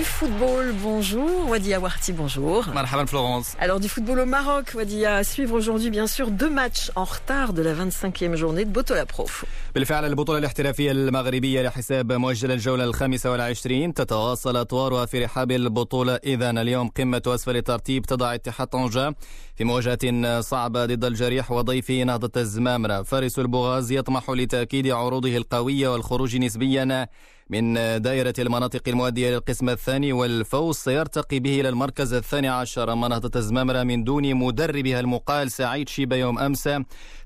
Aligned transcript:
du 0.00 0.06
football. 0.20 0.64
Bonjour, 0.82 1.50
Wadi 1.50 1.74
Awarti, 1.74 2.12
bonjour. 2.12 2.58
Marhaban 2.74 3.06
Florence. 3.06 3.48
Alors 3.60 3.80
du 3.84 3.88
football 3.94 4.18
au 4.20 4.28
Maroc, 4.38 4.66
Wadi 4.74 5.04
à 5.04 5.22
suivre 5.24 5.54
aujourd'hui 5.60 5.90
bien 5.90 6.06
sûr 6.06 6.26
deux 6.30 6.48
matchs 6.60 6.90
en 6.96 7.04
retard 7.04 7.52
de 7.52 7.62
la 7.68 7.74
25e 7.74 8.34
journée 8.34 8.64
de 8.64 8.70
Botola 8.70 9.04
Pro. 9.04 9.26
بالفعل 9.74 10.04
البطولة 10.04 10.38
الاحترافية 10.38 10.90
المغربية 10.92 11.62
لحساب 11.62 12.12
مؤجل 12.12 12.50
الجولة 12.52 12.84
الخامسة 12.84 13.30
والعشرين 13.30 13.94
تتواصل 13.94 14.56
أطوارها 14.56 15.06
في 15.06 15.24
رحاب 15.24 15.50
البطولة 15.50 16.14
إذا 16.24 16.50
اليوم 16.50 16.88
قمة 16.88 17.22
أسفل 17.26 17.56
الترتيب 17.56 18.06
تضع 18.06 18.34
اتحاد 18.34 18.66
طنجة 18.66 19.14
في 19.56 19.64
مواجهة 19.64 20.40
صعبة 20.40 20.86
ضد 20.86 21.04
الجريح 21.04 21.50
وضيفه 21.50 22.02
نهضة 22.02 22.40
الزمامرة 22.40 23.02
فارس 23.02 23.38
البغاز 23.38 23.92
يطمح 23.92 24.30
لتأكيد 24.30 24.88
عروضه 24.88 25.36
القوية 25.36 25.88
والخروج 25.88 26.36
نسبيا 26.36 27.08
من 27.50 27.74
دائرة 28.02 28.34
المناطق 28.38 28.82
المؤدية 28.88 29.30
للقسم 29.30 29.68
الثاني 29.68 30.12
والفوز 30.12 30.76
سيرتقي 30.76 31.38
به 31.38 31.60
إلى 31.60 31.68
المركز 31.68 32.12
الثاني 32.12 32.48
عشر 32.48 32.92
أما 32.92 33.08
نهضة 33.08 33.38
الزمامرة 33.38 33.82
من 33.82 34.04
دون 34.04 34.34
مدربها 34.34 35.00
المقال 35.00 35.50
سعيد 35.50 35.88
شيبة 35.88 36.16
يوم 36.16 36.38
أمس. 36.38 36.68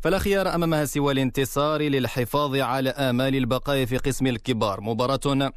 فلا 0.00 0.19
خيار 0.19 0.55
أمامها 0.55 0.84
سوى 0.84 1.12
الانتصار 1.12 1.83
للحفاظ 1.83 2.56
على 2.56 2.91
آمال 2.91 3.37
البقاء 3.37 3.84
في 3.84 3.97
قسم 3.97 4.27
الكبار. 4.27 4.80
مباراة 4.80 5.52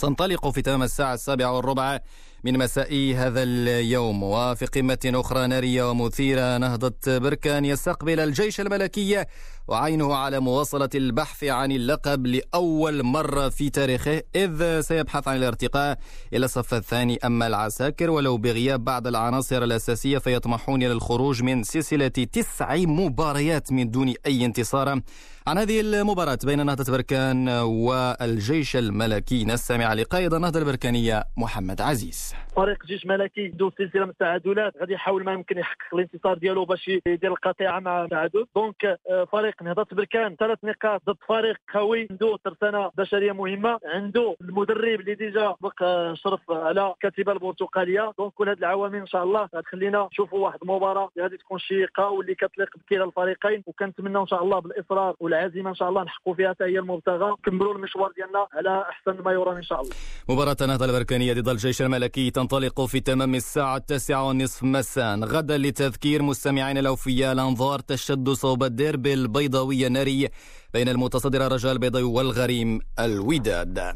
تنطلق 0.00 0.48
في 0.48 0.62
تمام 0.62 0.82
الساعة 0.82 1.14
السابعة 1.14 1.56
والربع 1.56 1.98
من 2.44 2.58
مساء 2.58 3.14
هذا 3.16 3.42
اليوم. 3.42 4.22
وفي 4.22 4.66
قمة 4.66 4.98
أخرى 5.06 5.46
نارية 5.46 5.90
ومثيرة 5.90 6.58
نهضة 6.58 7.18
بركان 7.18 7.64
يستقبل 7.64 8.20
الجيش 8.20 8.60
الملكي 8.60 9.24
وعينه 9.68 10.14
على 10.14 10.40
مواصلة 10.40 10.88
البحث 10.94 11.44
عن 11.44 11.72
اللقب 11.72 12.26
لأول 12.26 13.02
مرة 13.02 13.48
في 13.48 13.70
تاريخه 13.70 14.22
إذ 14.36 14.80
سيبحث 14.80 15.28
عن 15.28 15.36
الارتقاء 15.36 15.98
إلى 16.32 16.44
الصف 16.44 16.74
الثاني. 16.74 17.18
أما 17.24 17.46
العساكر 17.46 18.10
ولو 18.10 18.36
بغياب 18.36 18.84
بعض 18.84 19.06
العناصر 19.06 19.62
الأساسية 19.62 20.18
فيطمحون 20.18 20.82
إلى 20.82 20.92
الخروج 20.92 21.42
من 21.42 21.62
سلسلة 21.62 22.08
تسع 22.08 22.74
مباريات 22.76 23.72
من 23.72 23.90
دون 23.90 24.14
أي 24.26 24.44
انتصار. 24.44 25.00
عن 25.46 25.58
هذه 25.58 25.80
المباراة 25.80 26.38
بين 26.44 26.66
نهضة 26.66 26.92
بركان 26.92 27.48
والجيش 27.48 28.76
الملكي. 28.76 29.44
نستمع 29.44 29.92
لقائد 29.92 30.34
النهضة 30.34 30.58
البركانية 30.58 31.24
محمد 31.36 31.80
عزيز. 31.80 32.34
فريق 32.56 32.86
جيش 32.86 33.06
ملكي 33.06 33.44
عنده 33.44 33.70
سلسله 33.78 34.04
من 34.04 34.10
التعادلات. 34.10 34.76
غادي 34.80 34.92
يحاول 34.92 35.24
ما 35.24 35.32
يمكن 35.32 35.58
يحقق 35.58 35.94
الانتصار 35.94 36.38
ديالو 36.38 36.64
باش 36.64 36.88
يدير 36.88 37.30
القطيعة 37.30 37.80
مع 37.80 38.04
التعادل. 38.04 38.46
دونك 38.56 38.98
فريق 39.32 39.62
نهضة 39.62 39.86
بركان. 39.92 40.36
ثلاث 40.36 40.58
نقاط 40.64 41.02
ضد 41.06 41.16
فريق 41.28 41.56
قوي. 41.74 42.06
عنده 42.10 42.36
ترسانة 42.44 42.90
بشرية 42.98 43.32
مهمة. 43.32 43.78
عنده 43.84 44.36
المدرب 44.40 45.00
اللي 45.00 45.14
déjà 45.14 45.54
سبق 45.60 46.16
أشرف 46.16 46.50
على 46.50 46.94
الكتيبه 47.04 47.32
البرتقالية. 47.32 48.12
donc 48.18 48.32
كل 48.32 48.48
هذه 48.48 48.58
العوامل 48.58 48.98
إن 48.98 49.06
شاء 49.06 49.24
الله 49.24 49.48
غتخلينا 49.56 50.08
نشوفوا 50.12 50.38
واحد 50.38 50.58
المباراة 50.62 51.08
اللي 51.16 51.22
غادي 51.22 51.36
تكون 51.36 51.58
شيقة 51.58 52.08
واللي 52.08 52.34
كتليق 52.34 52.68
بكلا 52.76 53.04
الفريقين. 53.04 53.62
وكنتمنى 53.66 54.18
إن 54.18 54.26
شاء 54.26 54.42
الله 54.44 54.58
بالإصرار 54.58 55.14
والعزيمة 55.20 55.70
إن 55.70 55.74
شاء 55.74 55.88
الله 55.88 56.02
نحققوا 56.02 56.34
فيها 56.34 56.48
حتى 56.48 56.64
هي 56.64 56.78
المبتغى. 56.78 57.30
نكملوا 57.30 57.74
المشوار 57.74 58.12
ديالنا 58.16 58.46
على 58.52 58.84
أحسن 58.90 59.22
ما 59.22 59.32
يرام 59.32 59.56
إن 59.56 59.62
شاء 59.62 59.80
الله. 59.80 59.94
مباراة 60.28 60.56
النهضة 60.62 60.84
البركانية 60.84 61.32
ضد 61.32 61.48
الجيش 61.48 61.82
الملكي. 61.82 62.30
تنطلق 62.42 62.84
في 62.84 63.00
تمام 63.00 63.34
الساعة 63.34 63.76
التاسعة 63.76 64.28
والنصف 64.28 64.62
مساء. 64.62 65.18
غدا 65.18 65.58
للتذكير 65.58 66.22
مستمعين 66.22 66.78
الأوفياء 66.78 67.32
الأنظار 67.32 67.78
تشد 67.80 68.30
صوب 68.30 68.64
الديربي 68.64 69.14
البيضاوي 69.14 69.86
الناري 69.86 70.28
بين 70.74 70.88
المتصدر 70.88 71.52
رجاء 71.52 71.72
البيضاوي 71.72 72.04
والغريم 72.04 72.80
الوداد. 72.98 73.94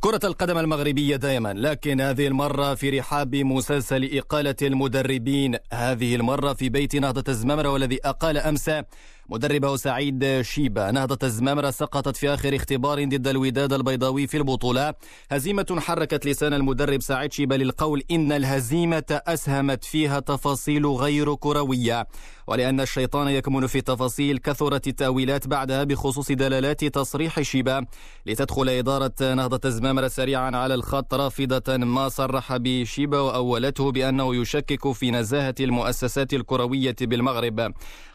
كرة 0.00 0.20
القدم 0.24 0.58
المغربية 0.58 1.16
دائما 1.16 1.52
لكن 1.52 2.00
هذه 2.00 2.26
المرة 2.26 2.74
في 2.74 2.98
رحاب 2.98 3.36
مسلسل 3.36 4.18
إقالة 4.18 4.56
المدربين. 4.62 5.56
هذه 5.72 6.14
المرة 6.16 6.52
في 6.52 6.68
بيت 6.68 6.96
نهضة 6.96 7.24
الزمامرة 7.28 7.68
والذي 7.68 7.98
أقال 8.04 8.38
أمس 8.38 8.70
مدربه 9.30 9.76
سعيد 9.76 10.42
شيبة 10.42 10.90
نهضة 10.90 11.18
الزمامرة 11.22 11.70
سقطت 11.70 12.16
في 12.16 12.28
آخر 12.34 12.56
اختبار 12.56 13.04
ضد 13.04 13.28
الوداد 13.28 13.72
البيضاوي 13.72 14.26
في 14.26 14.36
البطولة. 14.36 14.94
هزيمة 15.30 15.66
حركت 15.78 16.26
لسان 16.26 16.54
المدرب 16.54 17.02
سعيد 17.02 17.32
شيبة 17.32 17.56
للقول 17.56 18.02
إن 18.10 18.32
الهزيمة 18.32 19.20
أسهمت 19.26 19.84
فيها 19.84 20.20
تفاصيل 20.20 20.86
غير 20.86 21.34
كروية. 21.34 22.06
ولأن 22.48 22.80
الشيطان 22.80 23.28
يكمن 23.28 23.66
في 23.66 23.78
التفاصيل 23.78 24.38
كثرت 24.38 24.86
التأويلات 24.86 25.46
بعدها 25.46 25.84
بخصوص 25.84 26.32
دلالات 26.32 26.84
تصريح 26.84 27.40
شيبة 27.40 27.86
لتدخل 28.26 28.68
إدارة 28.68 29.34
نهضة 29.34 29.60
الزمامرة 29.64 30.08
سريعا 30.08 30.56
على 30.56 30.74
الخط 30.74 31.14
رافضة 31.14 31.76
ما 31.76 32.08
صرح 32.08 32.56
بشيبة 32.56 33.22
وأولته 33.22 33.92
بأنه 33.92 34.36
يشكك 34.36 34.92
في 34.92 35.10
نزاهة 35.10 35.54
المؤسسات 35.60 36.34
الكروية 36.34 36.96
بالمغرب. 37.00 37.72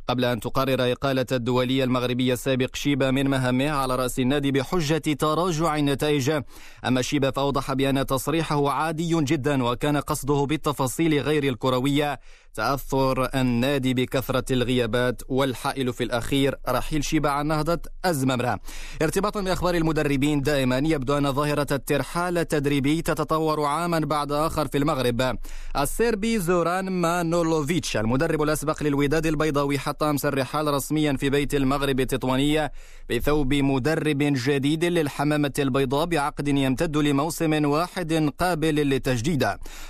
قبل 0.08 0.26
أن 0.26 0.40
تقرر 0.40 0.92
إقالة 0.92 1.26
الدولية 1.32 1.84
المغربية 1.84 2.34
السابق 2.34 2.76
شيبة 2.76 3.12
من 3.12 3.28
مهامه 3.30 3.70
على 3.70 3.96
رأس 3.96 4.20
النادي 4.20 4.52
بحجة 4.52 5.14
تراجع 5.14 5.76
النتائج 5.76 6.42
أما 6.86 7.02
شيبة 7.02 7.32
فأوضح 7.32 7.74
بأن 7.74 8.06
تصريحه 8.06 8.70
عادي 8.70 9.16
جدا 9.24 9.64
وكان 9.64 9.98
قصده 9.98 10.46
بالتفاصيل 10.46 11.20
غير 11.20 11.44
الكروية. 11.44 12.20
تأثر 12.56 13.30
النادي 13.36 13.94
بكثرة 13.94 14.46
الغيابات 14.52 15.22
والحائل 15.30 15.94
في 15.94 16.04
الأخير 16.04 16.56
رحيل 16.70 17.04
شيبة 17.04 17.30
عن 17.30 17.48
نهضة 17.48 17.80
أزممرة. 18.06 18.60
ارتباطا 19.02 19.42
بأخبار 19.42 19.76
المدربين 19.76 20.42
دائما 20.42 20.78
يبدو 20.78 21.18
أن 21.18 21.34
ظاهرة 21.34 21.68
الترحال 21.72 22.38
التدريبي 22.38 23.02
تتطور 23.02 23.64
عاما 23.66 24.00
بعد 24.00 24.32
آخر 24.32 24.68
في 24.68 24.78
المغرب. 24.78 25.38
السيربي 25.78 26.40
زوران 26.40 26.92
مانولوفيتش 26.92 27.98
المدرب 27.98 28.42
الأسبق 28.42 28.84
للوداد 28.84 29.26
البيضاوي 29.26 29.80
حتى 29.80 30.06
أمس 30.06 30.26
الرحال 30.26 30.68
رسميا 30.68 31.18
في 31.18 31.30
بيت 31.30 31.56
المغرب 31.56 32.00
التطوانية 32.00 32.72
بثوب 33.10 33.54
مدرب 33.54 34.18
جديد 34.20 34.86
للحمامة 34.86 35.54
البيضاء 35.60 36.06
بعقد 36.06 36.48
يمتد 36.48 36.98
لموسم 36.98 37.66
واحد 37.66 38.30
قابل 38.40 38.76
للتجديد. 38.76 39.48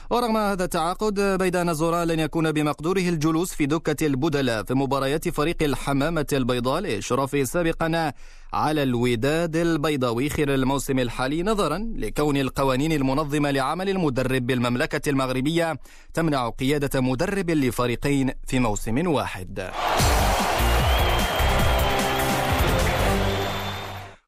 ورغم 0.10 0.38
هذا 0.38 0.64
التعاقد 0.64 1.20
بيد 1.20 1.56
أن 1.56 1.74
زوران 1.74 2.08
لن 2.08 2.20
يكون 2.20 2.53
بمقدوره 2.54 3.02
الجلوس 3.10 3.54
في 3.54 3.66
دكة 3.66 4.06
البدلاء 4.06 4.64
في 4.64 4.74
مباريات 4.74 5.30
فريق 5.30 5.64
الحمامة 5.64 6.26
البيضاء 6.34 6.82
لإشرافه 6.82 7.44
سابقا 7.44 8.14
على 8.54 8.84
الوداد 8.84 9.56
البيضاوي 9.56 10.30
خلال 10.30 10.50
الموسم 10.50 11.00
الحالي 11.00 11.44
نظرا 11.44 11.92
لكون 11.96 12.38
القوانين 12.38 12.92
المنظمة 12.92 13.52
لعمل 13.52 13.90
المدرب 13.90 14.48
بالمملكة 14.48 15.10
المغربية 15.10 15.80
تمنع 16.14 16.50
قيادة 16.50 17.02
مدرب 17.02 17.50
لفريقين 17.50 18.32
في 18.48 18.60
موسم 18.60 19.08
واحد. 19.08 19.72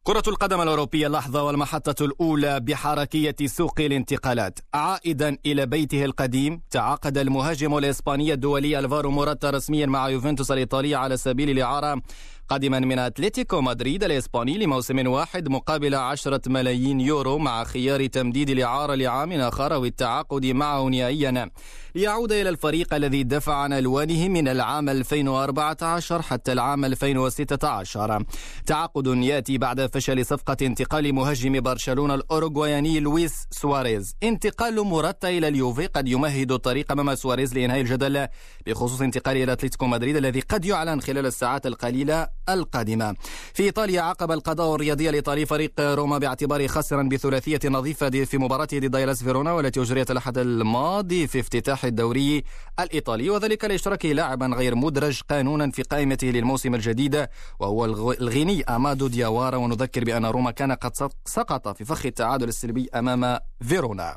كرة 0.07 0.23
القدم 0.27 0.61
الأوروبية 0.61 1.07
اللحظة 1.07 1.43
والمحطة 1.43 2.05
الأولى 2.05 2.59
بحركية 2.59 3.35
سوق 3.45 3.79
الانتقالات. 3.79 4.59
عائدا 4.73 5.37
إلى 5.45 5.65
بيته 5.65 6.05
القديم 6.05 6.61
تعاقد 6.71 7.17
المهاجم 7.17 7.77
الإسباني 7.77 8.33
الدولي 8.33 8.79
ألفارو 8.79 9.11
موراتا 9.11 9.49
رسميا 9.49 9.85
مع 9.85 10.09
يوفنتوس 10.09 10.51
الإيطالي 10.51 10.95
على 10.95 11.17
سبيل 11.17 11.49
الإعارة. 11.49 12.01
قادما 12.49 12.79
من 12.79 12.99
أتلتيكو 12.99 13.61
مدريد 13.61 14.03
الإسباني 14.03 14.57
لموسم 14.57 15.07
واحد 15.07 15.49
مقابل 15.49 15.95
عشرة 15.95 16.41
ملايين 16.47 17.01
يورو 17.01 17.37
مع 17.37 17.63
خيار 17.63 18.05
تمديد 18.05 18.49
الإعارة 18.49 18.95
لعام 18.95 19.31
آخر 19.31 19.73
والتعاقد 19.73 20.45
معه 20.45 20.83
نهائيا. 20.83 21.49
ليعود 21.95 22.31
إلى 22.31 22.49
الفريق 22.49 22.93
الذي 22.93 23.23
دافع 23.23 23.53
عن 23.53 23.73
ألوانه 23.73 24.27
من 24.27 24.47
العام 24.47 24.89
2014 24.89 26.21
حتى 26.21 26.51
العام 26.51 26.85
2016 26.85 28.23
تعاقد 28.65 29.07
يأتي 29.07 29.57
بعد 29.57 29.85
فشل 29.93 30.25
صفقة 30.25 30.57
انتقال 30.61 31.13
مهاجم 31.13 31.59
برشلونة 31.59 32.15
الأوروغواياني 32.15 32.99
لويس 32.99 33.47
سواريز. 33.51 34.15
انتقال 34.23 34.81
موراتا 34.81 35.29
إلى 35.29 35.47
اليوفي 35.47 35.85
قد 35.85 36.07
يمهد 36.07 36.51
الطريق 36.51 36.91
أمام 36.91 37.15
سواريز 37.15 37.53
لإنهاء 37.53 37.81
الجدل 37.81 38.27
بخصوص 38.67 39.01
انتقاله 39.01 39.43
إلى 39.43 39.51
أتلتيكو 39.51 39.85
مدريد 39.85 40.15
الذي 40.15 40.39
قد 40.39 40.65
يعلن 40.65 41.01
خلال 41.01 41.25
الساعات 41.25 41.65
القليلة 41.65 42.27
القادمة. 42.49 43.15
في 43.53 43.63
إيطاليا 43.63 44.01
عقب 44.01 44.31
القضاء 44.31 44.75
الرياضي 44.75 45.09
الإيطالي 45.09 45.45
فريق 45.45 45.71
روما 45.79 46.17
باعتباره 46.17 46.67
خاسرا 46.67 47.03
بثلاثية 47.03 47.59
نظيفة 47.65 48.09
في 48.09 48.37
مباراته 48.37 48.79
ضد 48.79 48.91
دايلاس 48.91 49.23
فيرونا 49.23 49.53
والتي 49.53 49.81
أجريت 49.81 50.11
الأحد 50.11 50.37
الماضي 50.37 51.27
في 51.27 51.39
افتتاح 51.39 51.85
الدوري 51.85 52.43
الإيطالي. 52.79 53.29
وذلك 53.29 53.65
لإشراكه 53.65 54.09
لاعبا 54.09 54.45
غير 54.45 54.75
مدرج 54.75 55.21
قانونا 55.29 55.71
في 55.71 55.81
قائمته 55.83 56.27
للموسم 56.27 56.75
الجديد 56.75 57.27
وهو 57.59 57.85
الغيني 57.85 58.63
أمادو 58.63 59.07
دياوارا. 59.07 59.57
ونذكر 59.57 60.03
بأن 60.03 60.25
روما 60.25 60.51
كان 60.51 60.71
قد 60.71 61.11
سقط 61.25 61.77
في 61.77 61.85
فخ 61.85 62.05
التعادل 62.05 62.47
السلبي 62.47 62.89
أمام 62.95 63.39
فيرونا. 63.61 64.15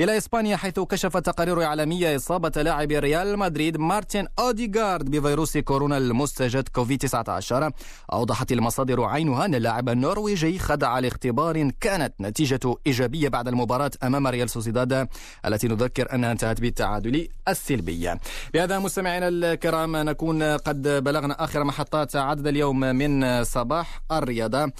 إلى 0.00 0.16
إسبانيا 0.16 0.56
حيث 0.56 0.80
كشفت 0.80 1.26
تقارير 1.26 1.64
إعلامية 1.64 2.16
إصابة 2.16 2.62
لاعب 2.62 2.90
ريال 2.90 3.38
مدريد 3.38 3.76
مارتن 3.76 4.26
أوديغارد 4.38 5.10
بفيروس 5.10 5.58
كورونا 5.58 5.98
المستجد 5.98 6.68
كوفيد 6.68 6.98
19 6.98 7.70
أوضحت 8.12 8.52
المصادر 8.52 9.04
عينها 9.04 9.44
أن 9.44 9.54
اللاعب 9.54 9.88
النرويجي 9.88 10.58
خضع 10.58 10.98
لاختبار 10.98 11.70
كانت 11.80 12.14
نتيجته 12.20 12.60
إيجابية 12.86 13.28
بعد 13.28 13.48
المباراة 13.48 13.90
أمام 14.02 14.26
ريال 14.26 14.50
سوسيداد 14.50 15.08
التي 15.46 15.68
نذكر 15.68 16.14
أنها 16.14 16.32
انتهت 16.32 16.60
بالتعادل 16.60 17.28
السلبي. 17.48 18.14
بهذا 18.54 18.78
مستمعينا 18.78 19.28
الكرام 19.28 19.96
نكون 19.96 20.42
قد 20.42 20.82
بلغنا 20.88 21.44
آخر 21.44 21.64
محطات 21.64 22.16
عدد 22.16 22.46
اليوم 22.46 22.80
من 22.80 23.44
صباح 23.44 24.00
الرياضة. 24.12 24.72